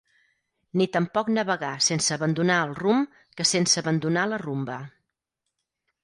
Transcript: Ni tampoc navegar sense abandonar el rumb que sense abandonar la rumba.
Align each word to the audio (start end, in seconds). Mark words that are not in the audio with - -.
Ni 0.79 0.85
tampoc 0.93 1.27
navegar 1.33 1.73
sense 1.87 2.15
abandonar 2.15 2.55
el 2.69 2.73
rumb 2.79 3.19
que 3.41 3.45
sense 3.49 3.83
abandonar 3.83 4.23
la 4.31 4.41
rumba. 4.45 4.79